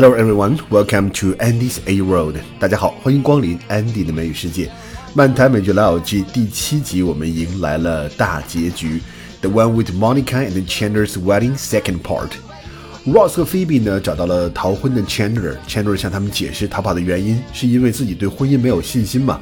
[0.00, 2.34] Hello everyone, welcome to Andy's A Road。
[2.60, 4.70] 大家好，欢迎光临 Andy 的美语世界。
[5.12, 9.02] 漫谈美剧老友记第七集，我们迎来了大结局
[9.40, 12.28] ，The one with Monica and Chandler's wedding second part。
[13.06, 19.40] Ross 和 Phoebe 呢找到了逃婚的 Chandler，Chandler 向他们解释逃跑的原因是因为自己对婚姻没有信心嘛。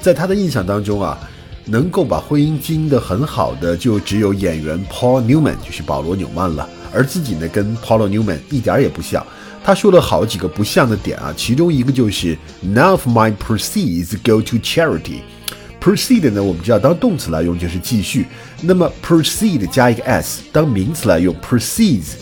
[0.00, 1.18] 在他的印象当中啊，
[1.66, 9.22] 能够把婚姻经营得很好的就只有演员 Paul Newman，就是保罗纽曼了，而自己呢跟 Paul Newman 一点也不像。
[9.68, 15.20] 他说了好几个不像的点啊，其中一个就是 None of my proceeds go to charity。
[15.78, 18.24] Proceed 呢，我们知道当动词来用就是继续，
[18.62, 22.12] 那么 proceed 加一个 s 当名词来用 proceeds，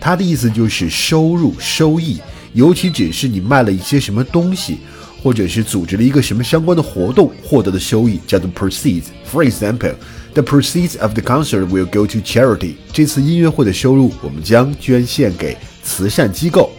[0.00, 2.20] 它的意思就是收入、收益，
[2.54, 4.78] 尤其指是你卖了一些什么东西，
[5.22, 9.04] 或者是组织了一个什么相关的活动获得的收益，叫做 proceeds。
[9.30, 9.94] For example。
[10.34, 12.74] The proceeds of the concert will go to charity。
[12.92, 16.72] 这次音乐会的收入，我们将捐献给慈善机构。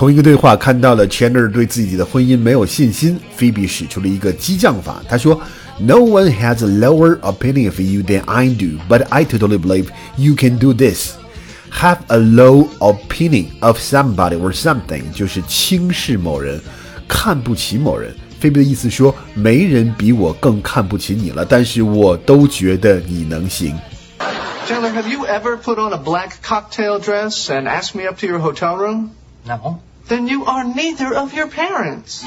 [0.00, 5.02] 同一个对话看到了 Chandler 对自己的婚姻没有信心，Phoebe 使出了一个激将法。
[5.08, 10.34] 他说：“No one has a lower opinion of you than I do, but I totally believe you
[10.34, 11.14] can do this.
[11.72, 16.60] Have a low opinion of somebody or something，就是轻视某人，
[17.08, 23.74] 看不起某人。”菲比的意思说，没人比我更看不起你了，但是我都觉得你能行。
[24.68, 28.40] Chandler, have you ever put on a black cocktail dress and asked me up to your
[28.40, 29.08] hotel room?
[29.46, 29.78] No.
[30.11, 32.21] Then you are neither of your parents.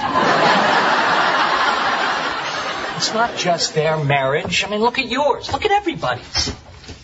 [2.96, 4.64] It's not just their marriage.
[4.64, 5.52] I mean, look at yours.
[5.52, 6.50] Look at everybody's.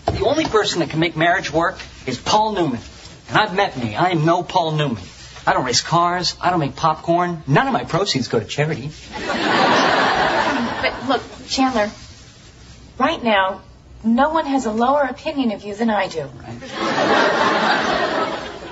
[0.07, 2.81] The only person that can make marriage work is Paul Newman.
[3.29, 3.95] And I've met me.
[3.95, 5.03] I am no Paul Newman.
[5.47, 6.35] I don't race cars.
[6.41, 7.43] I don't make popcorn.
[7.47, 8.91] None of my proceeds go to charity.
[9.19, 11.91] But look, Chandler,
[12.97, 13.61] right now,
[14.03, 16.31] no one has a lower opinion of you than I do.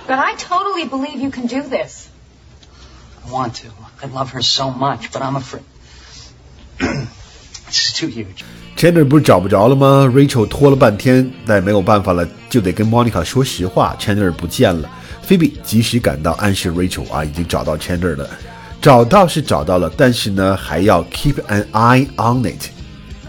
[0.09, 2.09] But I totally believe you can do this.
[3.27, 3.69] I want to.
[4.03, 5.65] I love her so much, but I'm afraid.
[7.69, 8.43] it's too huge.
[8.75, 13.95] Chandler 不是找不着了吗？Rachel 拖了半天，但没有办法了，就得跟 Monica 说实话。
[14.01, 14.89] Chandler 不见了
[15.29, 18.31] ，Phoebe 及时赶到，暗示 Rachel 啊，已经找到 Chandler 了。
[18.81, 22.71] 找到是找到了，但是呢，还要 keep an eye on it。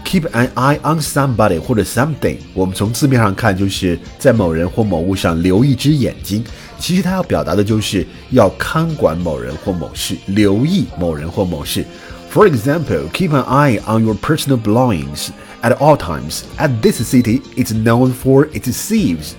[0.02, 6.42] Keep an eye on somebody 或者 something，我们从字面上看，就是在某人或某物上留一只眼睛。
[6.80, 11.84] 其实它要表达的就是要看管某人或某事，留意某人或某事。
[12.32, 15.28] For example, keep an eye on your personal belongings
[15.62, 16.42] at all times.
[16.56, 19.32] At this city, it's known for its thieves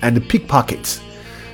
[0.00, 0.96] and pickpockets.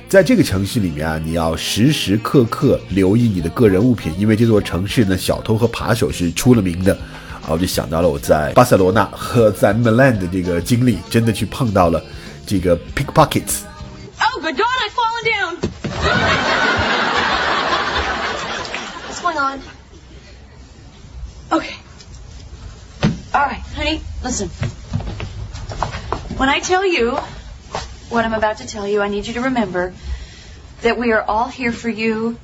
[0.07, 6.93] 在这个城市里面啊，你要时时刻刻留意你的个人物品，因为这座城市呢，小偷和扒手是出了名的。
[7.41, 12.01] 啊，我就想到了我在巴塞罗那和在 Milan 的这个经历，真的去碰到了
[12.45, 13.61] 这个 pickpockets。
[14.43, 15.55] Good God, I've fallen down.
[19.07, 19.61] What's going on?
[21.49, 21.77] Okay.
[23.33, 24.49] All right, honey, listen.
[26.37, 27.11] When I tell you
[28.09, 29.93] what I'm about to tell you, I need you to remember
[30.81, 32.37] that we are all here for you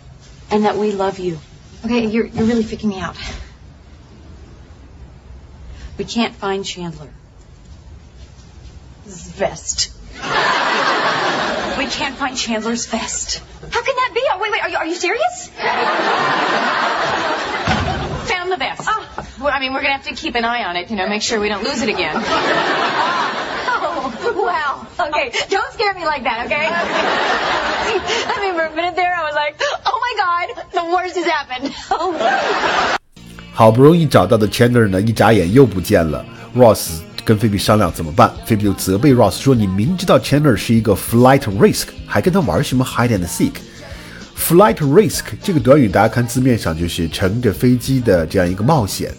[0.52, 1.38] and that we love you.
[1.84, 3.18] Okay, you're, you're really freaking me out.
[5.98, 7.10] We can't find Chandler.
[9.04, 9.99] His vest.
[11.79, 13.43] We can't find Chandler's vest.
[13.71, 14.23] How can that be?
[14.33, 15.51] Oh, wait, wait, are you, are you serious?
[18.29, 18.83] Found the vest.
[18.87, 19.05] Oh,
[19.41, 21.23] well, I mean, we're gonna have to keep an eye on it, you know, make
[21.23, 22.15] sure we don't lose it again.
[23.77, 24.11] Oh,
[24.47, 24.87] wow.
[25.09, 26.69] Okay, don't scare me like that, okay?
[28.27, 31.27] I mean, for a minute there, I was like, oh my god, the worst has
[31.27, 31.73] happened.
[33.53, 36.25] 好不容易找到的 Chandler 呢，一眨眼又不见了。
[36.57, 49.14] Ross 跟菲比商量怎么办，菲比就责备 Ross 说：“你明知道 Chandler 是一个 flight risk，还跟他玩什么 hide and seek？Flight risk 这个短语，大家看字面上就是乘着飞机的这样一个冒险。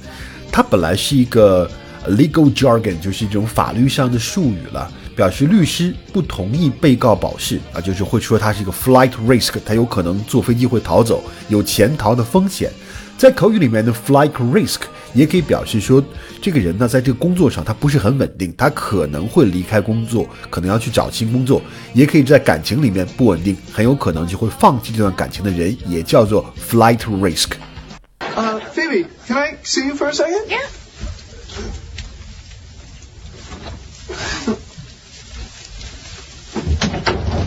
[0.51, 1.71] 它本来是一个
[2.09, 12.73] legal jargon，就是一种法律上的术语了，表示律师不同意被告保释啊，就是会说他是一个 flight risk，他有可能坐飞机会逃走，有潜逃的风险。”
[13.17, 14.81] 在口语里面的 flight risk
[15.14, 16.04] 也可以表示说，
[16.42, 21.62] 这个人呢，在这个工作上他不是很稳定，他可能会离开工作，可能要去找新工作，
[21.94, 30.50] 也可以在感情里面不稳定，很有可能就会放弃这段感情的人，也叫做 flight risk。Uh, Phoebe, can I see you for a second?
[30.50, 30.60] Yeah.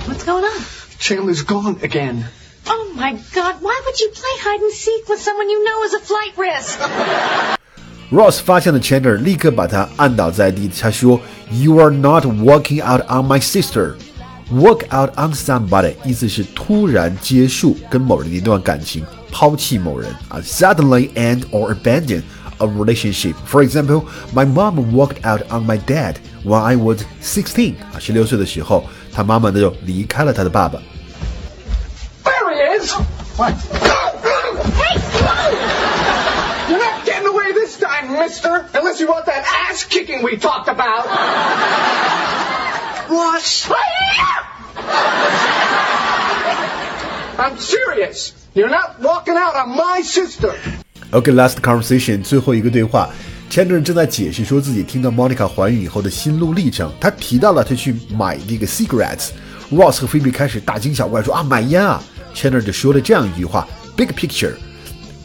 [0.06, 0.64] What's going on?
[0.98, 2.24] Chandler's gone again.
[2.66, 5.94] Oh my god, why would you play hide and seek with someone you know is
[5.94, 6.78] a flight risk?
[8.12, 10.68] Ross 发现了 Chandler，立刻把他按倒在地。
[10.80, 13.94] 他说：“You are not walking out on my sister。”
[14.50, 22.22] Walk out on somebody 意思是突然结束跟某人的一段感情，抛弃某人啊，suddenly end or abandon
[22.56, 23.34] a relationship.
[23.46, 26.14] For example, my mom walked out on my dad
[26.44, 30.80] when I was sixteen 啊，十六岁的时候，他妈妈呢就离开了他的爸爸。
[32.24, 32.94] There he is!
[33.36, 33.52] What?
[38.32, 38.66] mister!
[38.74, 41.06] Unless you want that ass kicking we talked about!
[43.08, 43.70] Ross!
[47.38, 48.32] I'm serious!
[48.54, 50.52] You're not walking out on my sister!
[51.12, 53.08] OK, last conversation，最后一个对话。
[53.50, 56.92] Chandler 正在解释说自己听到 Monica 怀孕以后的心路历程。
[57.00, 62.02] 他提到了他去买这个 cigarettes。Ross 和 Phoebe 开始大惊小怪说啊买烟啊。
[62.34, 63.66] Chandler 就说了这样一句话：
[63.96, 64.54] Big picture。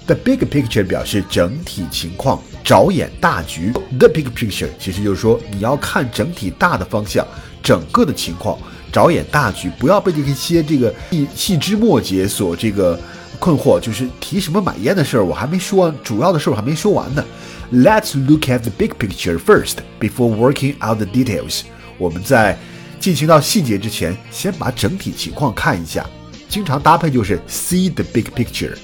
[0.09, 3.71] The big picture 表示整体情况，着眼大局。
[3.99, 7.27] The big picture 其实就是说你要看整体大的方向，
[7.63, 8.59] 整个的情况，
[8.91, 12.99] 着眼大局，不要被这些这个细细枝末节所这个
[13.39, 13.79] 困惑。
[13.79, 17.23] 就是提什么买烟的事儿，我还没说，主要的事儿我还没说完呢。
[17.71, 21.65] Let's look at the big picture first before working out the details。
[21.99, 22.59] 我们在
[22.99, 26.09] 进行到细节之前，先把整体情况看一下。
[26.49, 28.75] 经常搭配就是 see the big picture。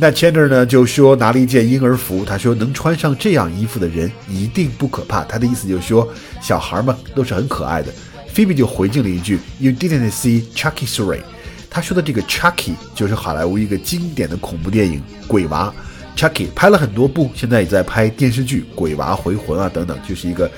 [0.00, 5.24] 那 Chandler 呢就说拿了一件婴儿服，他说能穿上这样衣服的人一定不可怕。
[5.24, 6.08] 他的意思就是说
[6.40, 7.92] 小孩们都是很可爱的。
[8.32, 11.22] Phoebe 就回敬了一句 You didn't see Chucky Three。
[11.68, 15.74] 他说的这个 Chucky 就是好莱坞一个经典的恐怖电影《鬼娃》。
[16.18, 20.48] Chucky 拍了很多部，现在也在拍电视剧《鬼娃回魂》啊等等，就是一个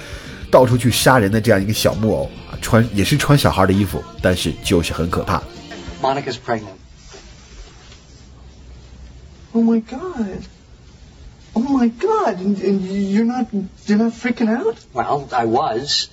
[0.50, 5.42] 到处去杀人的这样一个小木偶啊，穿也是穿小孩的衣服，但是就是很可怕。
[6.02, 6.79] Monica's pregnant.
[9.54, 10.44] Oh my god.
[11.56, 12.38] Oh my god.
[12.38, 13.48] And, and you're not
[13.86, 14.84] you're not freaking out?
[14.92, 16.08] Well, I was.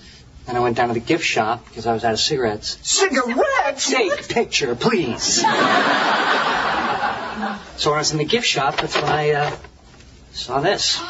[0.45, 2.77] Then I went down to the gift shop because I was out of cigarettes.
[2.81, 3.91] Cigarettes?
[3.91, 5.41] Take picture, please.
[5.41, 5.49] so
[7.91, 9.55] when I was in the gift shop, that's when I uh,
[10.31, 11.01] saw this.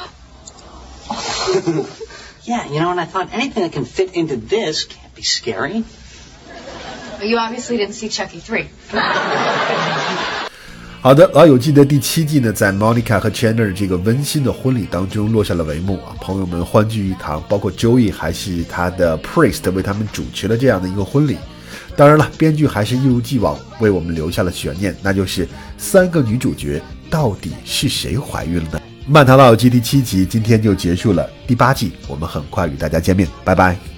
[2.43, 5.83] yeah, you know, and I thought anything that can fit into this can't be scary.
[7.17, 8.61] But you obviously didn't see Chucky 3.
[10.99, 21.37] 好的，老友记的第七季呢，在 Monica 和 Chandler 这个温馨的婚礼当中落下了帷幕啊，朋友们欢聚一堂，包括 Joey 还是他的 Priest 为他们主持了这样的一个婚礼。
[21.95, 25.47] 当然了，编剧还是一如既往为我们留下了悬念，那就是
[25.77, 28.81] 三个女主角到底是谁怀孕了呢？
[29.07, 33.96] 漫谈老友记第七集今天就结束了，第八季我们很快与大家见面，拜拜。